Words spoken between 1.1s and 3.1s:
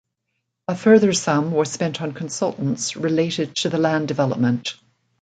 sum was spent on consultants